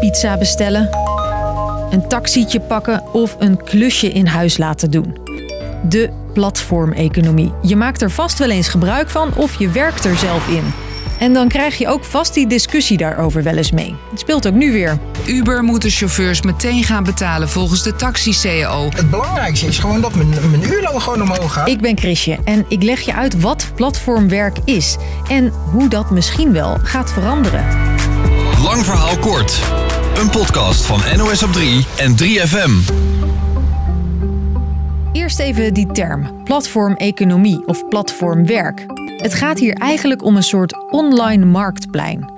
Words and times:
pizza 0.00 0.38
bestellen, 0.38 0.88
een 1.90 2.08
taxietje 2.08 2.60
pakken 2.60 3.02
of 3.12 3.36
een 3.38 3.62
klusje 3.64 4.12
in 4.12 4.26
huis 4.26 4.56
laten 4.56 4.90
doen. 4.90 5.16
De 5.88 6.10
platformeconomie. 6.32 7.52
Je 7.62 7.76
maakt 7.76 8.02
er 8.02 8.10
vast 8.10 8.38
wel 8.38 8.50
eens 8.50 8.68
gebruik 8.68 9.10
van 9.10 9.34
of 9.36 9.58
je 9.58 9.68
werkt 9.68 10.04
er 10.04 10.16
zelf 10.16 10.48
in. 10.48 10.72
En 11.18 11.32
dan 11.32 11.48
krijg 11.48 11.78
je 11.78 11.88
ook 11.88 12.04
vast 12.04 12.34
die 12.34 12.46
discussie 12.46 12.96
daarover 12.96 13.42
wel 13.42 13.56
eens 13.56 13.70
mee. 13.70 13.94
Het 14.10 14.20
speelt 14.20 14.46
ook 14.46 14.54
nu 14.54 14.72
weer. 14.72 14.98
Uber 15.26 15.62
moet 15.62 15.82
de 15.82 15.90
chauffeurs 15.90 16.42
meteen 16.42 16.84
gaan 16.84 17.04
betalen 17.04 17.48
volgens 17.48 17.82
de 17.82 17.96
taxi-CAO. 17.96 18.88
Het 18.94 19.10
belangrijkste 19.10 19.66
is 19.66 19.78
gewoon 19.78 20.00
dat 20.00 20.14
mijn, 20.14 20.28
mijn 20.50 20.62
uurloon 20.62 21.02
gewoon 21.02 21.22
omhoog 21.22 21.52
gaat. 21.52 21.68
Ik 21.68 21.80
ben 21.80 21.98
Chrisje 21.98 22.38
en 22.44 22.64
ik 22.68 22.82
leg 22.82 23.00
je 23.00 23.14
uit 23.14 23.40
wat 23.40 23.70
platformwerk 23.74 24.56
is 24.64 24.96
en 25.28 25.52
hoe 25.70 25.88
dat 25.88 26.10
misschien 26.10 26.52
wel 26.52 26.78
gaat 26.82 27.12
veranderen. 27.12 27.64
Lang 28.62 28.84
verhaal 28.84 29.18
kort. 29.18 29.60
Een 30.20 30.30
podcast 30.30 30.86
van 30.86 31.00
NOS 31.16 31.42
op 31.42 31.52
3 31.52 31.86
en 31.96 32.14
3FM. 32.22 32.94
Eerst 35.12 35.38
even 35.38 35.74
die 35.74 35.86
term, 35.92 36.44
platformeconomie 36.44 37.66
of 37.66 37.88
platformwerk. 37.88 38.86
Het 39.16 39.34
gaat 39.34 39.58
hier 39.58 39.74
eigenlijk 39.74 40.22
om 40.22 40.36
een 40.36 40.42
soort 40.42 40.90
online 40.90 41.44
marktplein. 41.44 42.32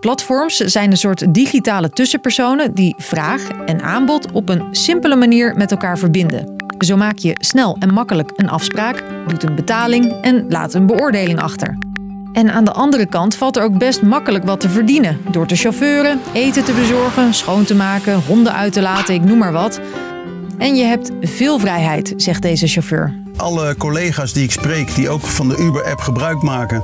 Platforms 0.00 0.56
zijn 0.56 0.90
een 0.90 0.96
soort 0.96 1.34
digitale 1.34 1.90
tussenpersonen 1.90 2.74
die 2.74 2.94
vraag 2.98 3.48
en 3.66 3.82
aanbod 3.82 4.32
op 4.32 4.48
een 4.48 4.68
simpele 4.70 5.16
manier 5.16 5.56
met 5.56 5.70
elkaar 5.70 5.98
verbinden. 5.98 6.56
Zo 6.78 6.96
maak 6.96 7.18
je 7.18 7.36
snel 7.40 7.76
en 7.78 7.92
makkelijk 7.92 8.32
een 8.36 8.48
afspraak, 8.48 9.04
doet 9.26 9.42
een 9.42 9.54
betaling 9.54 10.12
en 10.22 10.44
laat 10.48 10.74
een 10.74 10.86
beoordeling 10.86 11.40
achter. 11.40 11.89
En 12.32 12.52
aan 12.52 12.64
de 12.64 12.72
andere 12.72 13.06
kant 13.06 13.34
valt 13.34 13.56
er 13.56 13.62
ook 13.62 13.78
best 13.78 14.02
makkelijk 14.02 14.44
wat 14.44 14.60
te 14.60 14.68
verdienen. 14.68 15.20
Door 15.30 15.46
te 15.46 15.56
chauffeuren, 15.56 16.20
eten 16.32 16.64
te 16.64 16.72
bezorgen, 16.72 17.34
schoon 17.34 17.64
te 17.64 17.74
maken, 17.74 18.20
honden 18.26 18.52
uit 18.52 18.72
te 18.72 18.82
laten, 18.82 19.14
ik 19.14 19.24
noem 19.24 19.38
maar 19.38 19.52
wat. 19.52 19.80
En 20.58 20.76
je 20.76 20.84
hebt 20.84 21.10
veel 21.20 21.58
vrijheid, 21.58 22.14
zegt 22.16 22.42
deze 22.42 22.66
chauffeur. 22.66 23.14
Alle 23.40 23.76
collega's 23.76 24.32
die 24.32 24.42
ik 24.42 24.50
spreek, 24.50 24.94
die 24.94 25.08
ook 25.08 25.26
van 25.26 25.48
de 25.48 25.56
Uber-app 25.56 26.00
gebruik 26.00 26.42
maken, 26.42 26.82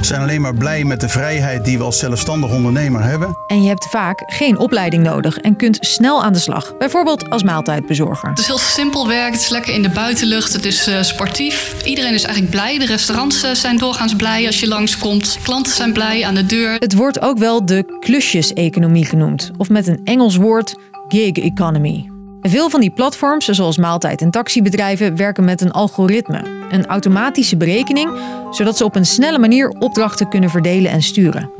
zijn 0.00 0.20
alleen 0.20 0.40
maar 0.40 0.54
blij 0.54 0.84
met 0.84 1.00
de 1.00 1.08
vrijheid 1.08 1.64
die 1.64 1.78
we 1.78 1.84
als 1.84 1.98
zelfstandig 1.98 2.50
ondernemer 2.50 3.02
hebben. 3.02 3.36
En 3.46 3.62
je 3.62 3.68
hebt 3.68 3.86
vaak 3.90 4.22
geen 4.26 4.58
opleiding 4.58 5.02
nodig 5.02 5.38
en 5.38 5.56
kunt 5.56 5.78
snel 5.80 6.22
aan 6.22 6.32
de 6.32 6.38
slag. 6.38 6.76
Bijvoorbeeld 6.78 7.30
als 7.30 7.42
maaltijdbezorger. 7.42 8.28
Het 8.28 8.38
is 8.38 8.46
heel 8.46 8.58
simpel 8.58 9.08
werk, 9.08 9.32
het 9.32 9.40
is 9.40 9.48
lekker 9.48 9.74
in 9.74 9.82
de 9.82 9.90
buitenlucht, 9.90 10.52
het 10.52 10.64
is 10.64 10.88
uh, 10.88 11.02
sportief. 11.02 11.84
Iedereen 11.84 12.14
is 12.14 12.24
eigenlijk 12.24 12.54
blij. 12.54 12.78
De 12.78 12.86
restaurants 12.86 13.44
uh, 13.44 13.50
zijn 13.50 13.76
doorgaans 13.76 14.14
blij 14.16 14.46
als 14.46 14.60
je 14.60 14.68
langskomt. 14.68 15.38
Klanten 15.42 15.72
zijn 15.72 15.92
blij 15.92 16.24
aan 16.24 16.34
de 16.34 16.46
deur. 16.46 16.76
Het 16.78 16.94
wordt 16.94 17.20
ook 17.20 17.38
wel 17.38 17.66
de 17.66 17.98
klusjeseconomie 18.00 19.04
genoemd. 19.04 19.50
Of 19.56 19.68
met 19.68 19.86
een 19.86 20.00
Engels 20.04 20.36
woord 20.36 20.74
gig 21.08 21.32
economy. 21.32 22.15
Veel 22.48 22.70
van 22.70 22.80
die 22.80 22.90
platforms, 22.90 23.44
zoals 23.44 23.76
maaltijd- 23.76 24.20
en 24.20 24.30
taxibedrijven, 24.30 25.16
werken 25.16 25.44
met 25.44 25.60
een 25.60 25.70
algoritme, 25.70 26.42
een 26.70 26.86
automatische 26.86 27.56
berekening, 27.56 28.10
zodat 28.50 28.76
ze 28.76 28.84
op 28.84 28.96
een 28.96 29.06
snelle 29.06 29.38
manier 29.38 29.68
opdrachten 29.68 30.28
kunnen 30.28 30.50
verdelen 30.50 30.90
en 30.90 31.02
sturen. 31.02 31.50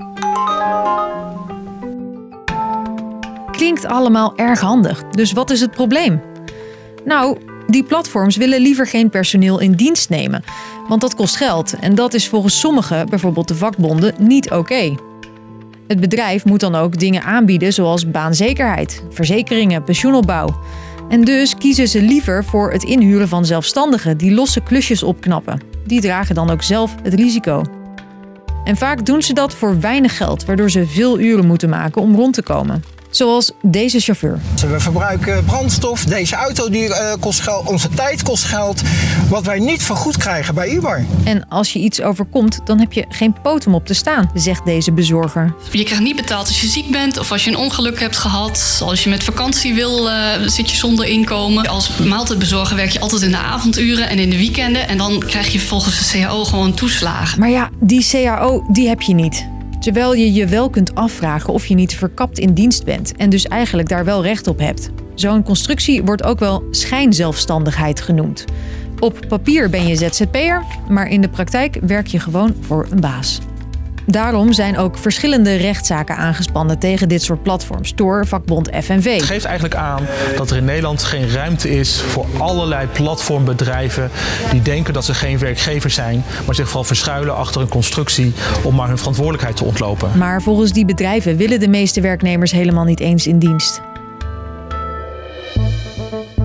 Klinkt 3.50 3.86
allemaal 3.86 4.36
erg 4.36 4.60
handig, 4.60 5.02
dus 5.02 5.32
wat 5.32 5.50
is 5.50 5.60
het 5.60 5.70
probleem? 5.70 6.22
Nou, 7.04 7.38
die 7.66 7.84
platforms 7.84 8.36
willen 8.36 8.60
liever 8.60 8.86
geen 8.86 9.10
personeel 9.10 9.60
in 9.60 9.72
dienst 9.72 10.08
nemen, 10.08 10.44
want 10.88 11.00
dat 11.00 11.14
kost 11.14 11.36
geld 11.36 11.74
en 11.80 11.94
dat 11.94 12.14
is 12.14 12.28
volgens 12.28 12.60
sommigen, 12.60 13.08
bijvoorbeeld 13.08 13.48
de 13.48 13.54
vakbonden, 13.54 14.14
niet 14.18 14.50
oké. 14.50 14.94
Het 15.86 16.00
bedrijf 16.00 16.44
moet 16.44 16.60
dan 16.60 16.74
ook 16.74 16.98
dingen 16.98 17.22
aanbieden 17.22 17.72
zoals 17.72 18.10
baanzekerheid, 18.10 19.02
verzekeringen, 19.10 19.84
pensioenopbouw. 19.84 20.60
En 21.08 21.24
dus 21.24 21.54
kiezen 21.54 21.88
ze 21.88 22.02
liever 22.02 22.44
voor 22.44 22.72
het 22.72 22.82
inhuren 22.82 23.28
van 23.28 23.44
zelfstandigen 23.44 24.16
die 24.16 24.32
losse 24.34 24.60
klusjes 24.60 25.02
opknappen. 25.02 25.60
Die 25.84 26.00
dragen 26.00 26.34
dan 26.34 26.50
ook 26.50 26.62
zelf 26.62 26.94
het 27.02 27.14
risico. 27.14 27.62
En 28.64 28.76
vaak 28.76 29.06
doen 29.06 29.22
ze 29.22 29.32
dat 29.32 29.54
voor 29.54 29.80
weinig 29.80 30.16
geld, 30.16 30.44
waardoor 30.44 30.70
ze 30.70 30.86
veel 30.86 31.18
uren 31.18 31.46
moeten 31.46 31.68
maken 31.68 32.02
om 32.02 32.14
rond 32.14 32.34
te 32.34 32.42
komen. 32.42 32.82
Zoals 33.16 33.52
deze 33.62 34.00
chauffeur. 34.00 34.40
We 34.68 34.80
verbruiken 34.80 35.44
brandstof, 35.44 36.04
deze 36.04 36.34
auto 36.34 36.70
die, 36.70 36.88
uh, 36.88 37.12
kost 37.20 37.40
geld, 37.40 37.68
onze 37.68 37.88
tijd 37.88 38.22
kost 38.22 38.44
geld. 38.44 38.82
Wat 39.28 39.44
wij 39.44 39.58
niet 39.58 39.82
vergoed 39.82 40.16
krijgen 40.16 40.54
bij 40.54 40.68
Uber. 40.70 41.04
En 41.24 41.48
als 41.48 41.72
je 41.72 41.78
iets 41.78 42.00
overkomt, 42.00 42.60
dan 42.64 42.78
heb 42.78 42.92
je 42.92 43.04
geen 43.08 43.36
poot 43.42 43.66
om 43.66 43.74
op 43.74 43.86
te 43.86 43.94
staan, 43.94 44.30
zegt 44.34 44.64
deze 44.64 44.92
bezorger. 44.92 45.54
Je 45.70 45.82
krijgt 45.82 46.02
niet 46.02 46.16
betaald 46.16 46.46
als 46.46 46.60
je 46.60 46.66
ziek 46.66 46.90
bent 46.90 47.18
of 47.18 47.32
als 47.32 47.44
je 47.44 47.50
een 47.50 47.56
ongeluk 47.56 48.00
hebt 48.00 48.16
gehad. 48.16 48.80
Als 48.84 49.04
je 49.04 49.10
met 49.10 49.24
vakantie 49.24 49.74
wil, 49.74 50.08
uh, 50.08 50.30
zit 50.46 50.70
je 50.70 50.76
zonder 50.76 51.06
inkomen. 51.06 51.66
Als 51.66 51.90
maaltijdbezorger 51.98 52.76
werk 52.76 52.90
je 52.90 53.00
altijd 53.00 53.22
in 53.22 53.30
de 53.30 53.36
avonduren 53.36 54.08
en 54.08 54.18
in 54.18 54.30
de 54.30 54.36
weekenden. 54.36 54.88
En 54.88 54.98
dan 54.98 55.18
krijg 55.26 55.52
je 55.52 55.60
volgens 55.60 56.12
de 56.12 56.18
CAO 56.18 56.44
gewoon 56.44 56.74
toeslagen. 56.74 57.40
Maar 57.40 57.50
ja, 57.50 57.70
die 57.80 58.06
CAO 58.10 58.64
die 58.68 58.88
heb 58.88 59.02
je 59.02 59.14
niet. 59.14 59.55
Terwijl 59.86 60.14
je 60.14 60.32
je 60.32 60.46
wel 60.46 60.70
kunt 60.70 60.94
afvragen 60.94 61.52
of 61.52 61.66
je 61.66 61.74
niet 61.74 61.94
verkapt 61.94 62.38
in 62.38 62.52
dienst 62.54 62.84
bent 62.84 63.16
en 63.16 63.30
dus 63.30 63.44
eigenlijk 63.44 63.88
daar 63.88 64.04
wel 64.04 64.22
recht 64.22 64.46
op 64.46 64.58
hebt. 64.58 64.90
Zo'n 65.14 65.42
constructie 65.42 66.02
wordt 66.02 66.22
ook 66.22 66.38
wel 66.38 66.64
schijnzelfstandigheid 66.70 68.00
genoemd. 68.00 68.44
Op 68.98 69.20
papier 69.28 69.70
ben 69.70 69.86
je 69.86 69.96
ZZP'er, 69.96 70.62
maar 70.88 71.08
in 71.08 71.20
de 71.20 71.28
praktijk 71.28 71.78
werk 71.82 72.06
je 72.06 72.20
gewoon 72.20 72.54
voor 72.60 72.86
een 72.90 73.00
baas. 73.00 73.40
Daarom 74.06 74.52
zijn 74.52 74.78
ook 74.78 74.98
verschillende 74.98 75.56
rechtszaken 75.56 76.16
aangespannen 76.16 76.78
tegen 76.78 77.08
dit 77.08 77.22
soort 77.22 77.42
platforms 77.42 77.94
door 77.94 78.26
vakbond 78.26 78.68
FNV. 78.82 79.14
Het 79.14 79.22
geeft 79.22 79.44
eigenlijk 79.44 79.74
aan 79.74 80.06
dat 80.36 80.50
er 80.50 80.56
in 80.56 80.64
Nederland 80.64 81.02
geen 81.02 81.30
ruimte 81.30 81.70
is 81.70 82.00
voor 82.00 82.26
allerlei 82.38 82.86
platformbedrijven 82.86 84.10
die 84.50 84.62
denken 84.62 84.94
dat 84.94 85.04
ze 85.04 85.14
geen 85.14 85.38
werkgever 85.38 85.90
zijn, 85.90 86.24
maar 86.46 86.54
zich 86.54 86.66
vooral 86.66 86.84
verschuilen 86.84 87.36
achter 87.36 87.60
een 87.60 87.68
constructie 87.68 88.32
om 88.62 88.74
maar 88.74 88.88
hun 88.88 88.98
verantwoordelijkheid 88.98 89.56
te 89.56 89.64
ontlopen. 89.64 90.18
Maar 90.18 90.42
volgens 90.42 90.72
die 90.72 90.84
bedrijven 90.84 91.36
willen 91.36 91.60
de 91.60 91.68
meeste 91.68 92.00
werknemers 92.00 92.50
helemaal 92.50 92.84
niet 92.84 93.00
eens 93.00 93.26
in 93.26 93.38
dienst. 93.38 93.80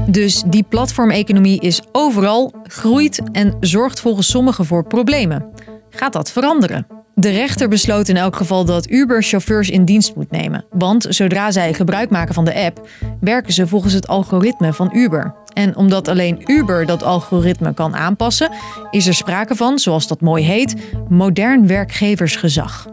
Dus 0.07 0.43
die 0.47 0.63
platformeconomie 0.63 1.61
is 1.61 1.81
overal, 1.91 2.53
groeit 2.63 3.21
en 3.31 3.57
zorgt 3.59 3.99
volgens 3.99 4.29
sommigen 4.29 4.65
voor 4.65 4.83
problemen. 4.83 5.45
Gaat 5.89 6.13
dat 6.13 6.31
veranderen? 6.31 7.00
De 7.15 7.29
rechter 7.29 7.67
besloot 7.67 8.07
in 8.07 8.17
elk 8.17 8.35
geval 8.35 8.65
dat 8.65 8.89
Uber 8.89 9.23
chauffeurs 9.23 9.69
in 9.69 9.85
dienst 9.85 10.15
moet 10.15 10.31
nemen. 10.31 10.65
Want 10.69 11.05
zodra 11.09 11.51
zij 11.51 11.73
gebruik 11.73 12.09
maken 12.09 12.33
van 12.33 12.45
de 12.45 12.63
app, 12.63 12.87
werken 13.19 13.53
ze 13.53 13.67
volgens 13.67 13.93
het 13.93 14.07
algoritme 14.07 14.73
van 14.73 14.89
Uber. 14.93 15.35
En 15.53 15.75
omdat 15.75 16.07
alleen 16.07 16.43
Uber 16.45 16.85
dat 16.85 17.03
algoritme 17.03 17.73
kan 17.73 17.95
aanpassen, 17.95 18.51
is 18.91 19.07
er 19.07 19.13
sprake 19.13 19.55
van, 19.55 19.79
zoals 19.79 20.07
dat 20.07 20.21
mooi 20.21 20.43
heet, 20.43 20.75
modern 21.09 21.67
werkgeversgezag. 21.67 22.87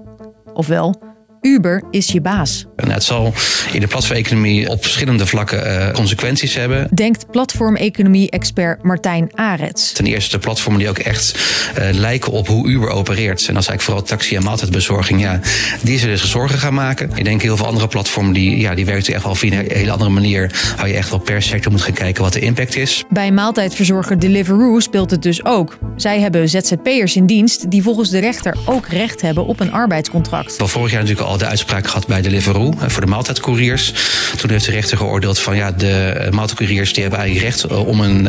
Ofwel, 0.55 1.08
Uber 1.41 1.83
is 1.91 2.07
je 2.07 2.21
baas. 2.21 2.67
En 2.77 2.91
het 2.91 3.05
zal 3.05 3.33
in 3.73 3.81
de 3.81 3.87
platformeconomie 3.87 4.69
op 4.69 4.83
verschillende 4.83 5.27
vlakken 5.27 5.67
uh, 5.67 5.91
consequenties 5.91 6.55
hebben. 6.55 6.89
Denkt 6.95 7.31
platformeconomie-expert 7.31 8.83
Martijn 8.83 9.31
Arets. 9.35 9.93
Ten 9.93 10.07
eerste 10.07 10.31
de 10.31 10.39
platformen 10.39 10.81
die 10.81 10.89
ook 10.89 10.99
echt 10.99 11.39
uh, 11.79 11.89
lijken 11.93 12.33
op 12.33 12.47
hoe 12.47 12.69
Uber 12.69 12.89
opereert. 12.89 13.47
En 13.49 13.55
dat 13.55 13.63
is 13.63 13.69
eigenlijk 13.69 13.83
vooral 13.83 14.03
taxi- 14.03 14.37
en 14.37 14.43
maaltijdbezorging. 14.43 15.21
Ja, 15.21 15.41
die 15.83 15.99
zullen 15.99 16.19
zich 16.19 16.29
zorgen 16.29 16.59
gaan 16.59 16.75
maken. 16.75 17.11
Ik 17.15 17.25
denk 17.25 17.43
heel 17.43 17.57
veel 17.57 17.67
andere 17.67 17.89
platformen 17.89 18.33
die, 18.33 18.59
ja, 18.59 18.75
die 18.75 18.87
werken 18.87 19.15
echt 19.15 19.25
wel 19.25 19.35
via 19.35 19.59
een 19.59 19.67
hele 19.69 19.91
andere 19.91 20.11
manier. 20.11 20.75
Waar 20.77 20.89
je 20.89 20.95
echt 20.95 21.11
wel 21.11 21.19
per 21.19 21.43
sector 21.43 21.73
moet 21.73 21.83
gaan 21.83 21.93
kijken 21.93 22.23
wat 22.23 22.33
de 22.33 22.41
impact 22.41 22.77
is. 22.77 23.05
Bij 23.09 23.33
maaltijdverzorger 23.33 24.19
Deliveroo 24.19 24.81
speelt 24.81 25.11
het 25.11 25.23
dus 25.23 25.45
ook. 25.45 25.79
Zij 25.97 26.21
hebben 26.21 26.49
ZZP'ers 26.49 27.17
in 27.17 27.27
dienst 27.27 27.71
die 27.71 27.83
volgens 27.83 28.11
de 28.11 28.19
rechter 28.19 28.57
ook 28.65 28.87
recht 28.89 29.21
hebben 29.21 29.47
op 29.47 29.61
een 29.61 29.73
arbeidscontract. 29.73 30.57
Wel 30.57 30.69
vorig 30.69 30.91
jaar 30.91 31.01
natuurlijk 31.01 31.28
al 31.29 31.39
de 31.39 31.47
uitspraak 31.47 31.87
gehad 31.87 32.07
bij 32.07 32.23
Deliveroo 32.23 32.73
voor 32.77 33.01
de 33.01 33.07
maaltijdcouriers. 33.07 33.93
Toen 34.37 34.51
heeft 34.51 34.65
de 34.65 34.71
rechter 34.71 34.97
geoordeeld 34.97 35.39
van 35.39 35.57
ja, 35.57 35.73
de 35.73 36.29
maaltijdcouriers 36.31 36.93
die 36.93 37.03
hebben 37.03 37.21
eigenlijk 37.21 37.51
recht 37.51 37.67
om 37.87 38.01
een 38.01 38.29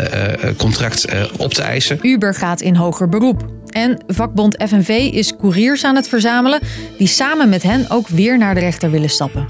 contract 0.58 1.06
op 1.38 1.54
te 1.54 1.62
eisen. 1.62 2.00
Uber 2.02 2.34
gaat 2.34 2.62
in 2.62 2.76
hoger 2.76 3.10
beroep. 3.10 3.46
En 3.70 4.04
vakbond 4.08 4.64
FNV 4.68 4.90
is 5.12 5.36
couriers 5.36 5.84
aan 5.84 5.96
het 5.96 6.08
verzamelen 6.08 6.60
die 6.98 7.08
samen 7.08 7.50
met 7.50 7.64
hen 7.64 7.90
ook 7.90 8.08
weer 8.08 8.38
naar 8.38 8.54
de 8.54 8.60
rechter 8.60 8.92
willen 8.92 9.10
stappen. 9.10 9.48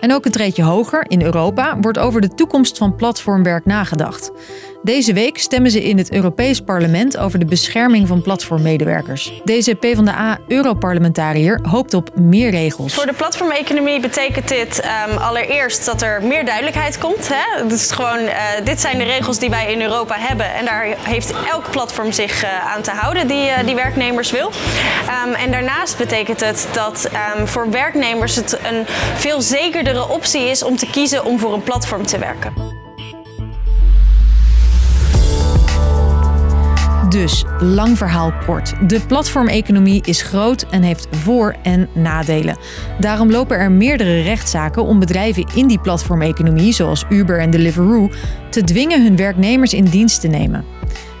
En 0.00 0.12
ook 0.12 0.24
een 0.24 0.32
treedje 0.32 0.62
hoger, 0.62 1.04
in 1.08 1.22
Europa, 1.22 1.78
wordt 1.80 1.98
over 1.98 2.20
de 2.20 2.34
toekomst 2.34 2.78
van 2.78 2.96
platformwerk 2.96 3.64
nagedacht. 3.64 4.30
Deze 4.84 5.12
week 5.12 5.38
stemmen 5.38 5.70
ze 5.70 5.82
in 5.84 5.98
het 5.98 6.12
Europees 6.12 6.60
Parlement 6.60 7.16
over 7.16 7.38
de 7.38 7.44
bescherming 7.44 8.08
van 8.08 8.22
platformmedewerkers. 8.22 9.40
Deze 9.44 9.74
PvdA-europarlementariër 9.74 11.60
hoopt 11.62 11.94
op 11.94 12.10
meer 12.14 12.50
regels. 12.50 12.94
Voor 12.94 13.06
de 13.06 13.12
platformeconomie 13.12 14.00
betekent 14.00 14.48
dit 14.48 14.84
um, 15.10 15.16
allereerst 15.16 15.84
dat 15.84 16.02
er 16.02 16.22
meer 16.22 16.44
duidelijkheid 16.44 16.98
komt. 16.98 17.30
Hè? 17.32 17.66
Is 17.74 17.90
gewoon, 17.90 18.18
uh, 18.18 18.34
dit 18.64 18.80
zijn 18.80 18.98
de 18.98 19.04
regels 19.04 19.38
die 19.38 19.50
wij 19.50 19.72
in 19.72 19.82
Europa 19.82 20.14
hebben 20.18 20.54
en 20.54 20.64
daar 20.64 20.86
heeft 20.98 21.34
elk 21.50 21.70
platform 21.70 22.12
zich 22.12 22.44
uh, 22.44 22.74
aan 22.74 22.82
te 22.82 22.90
houden 22.90 23.26
die, 23.26 23.46
uh, 23.46 23.58
die 23.66 23.74
werknemers 23.74 24.30
wil. 24.30 24.50
Um, 25.26 25.34
en 25.34 25.50
daarnaast 25.50 25.98
betekent 25.98 26.40
het 26.40 26.68
dat 26.72 27.10
um, 27.38 27.46
voor 27.46 27.70
werknemers 27.70 28.36
het 28.36 28.52
een 28.52 28.84
veel 29.16 29.40
zekerdere 29.40 30.08
optie 30.08 30.42
is 30.42 30.62
om 30.62 30.76
te 30.76 30.86
kiezen 30.90 31.24
om 31.24 31.38
voor 31.38 31.52
een 31.52 31.62
platform 31.62 32.06
te 32.06 32.18
werken. 32.18 32.73
Dus, 37.14 37.44
lang 37.58 37.98
verhaal 37.98 38.32
kort. 38.46 38.72
De 38.88 39.00
platformeconomie 39.00 40.02
is 40.04 40.22
groot 40.22 40.66
en 40.70 40.82
heeft 40.82 41.06
voor- 41.10 41.54
en 41.62 41.88
nadelen. 41.92 42.56
Daarom 43.00 43.30
lopen 43.30 43.56
er 43.56 43.72
meerdere 43.72 44.22
rechtszaken 44.22 44.84
om 44.84 44.98
bedrijven 44.98 45.46
in 45.54 45.66
die 45.66 45.80
platformeconomie, 45.80 46.72
zoals 46.72 47.04
Uber 47.08 47.38
en 47.38 47.50
Deliveroo, 47.50 48.10
te 48.50 48.64
dwingen 48.64 49.02
hun 49.02 49.16
werknemers 49.16 49.74
in 49.74 49.84
dienst 49.84 50.20
te 50.20 50.28
nemen. 50.28 50.64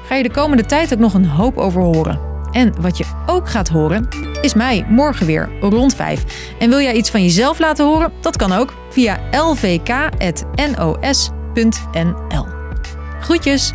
Ga 0.06 0.14
je 0.14 0.22
de 0.22 0.30
komende 0.30 0.64
tijd 0.64 0.92
ook 0.92 0.98
nog 0.98 1.14
een 1.14 1.26
hoop 1.26 1.56
over 1.56 1.82
horen. 1.82 2.20
En 2.52 2.74
wat 2.80 2.98
je 2.98 3.04
ook 3.26 3.48
gaat 3.48 3.68
horen, 3.68 4.08
is 4.40 4.54
mij 4.54 4.86
morgen 4.88 5.26
weer 5.26 5.48
rond 5.60 5.94
5. 5.94 6.24
En 6.58 6.68
wil 6.68 6.80
jij 6.80 6.94
iets 6.94 7.10
van 7.10 7.22
jezelf 7.22 7.58
laten 7.58 7.86
horen? 7.86 8.12
Dat 8.20 8.36
kan 8.36 8.52
ook 8.52 8.74
via 8.90 9.18
lvk.nos.nl. 9.30 10.06
Groetjes! 13.20 13.74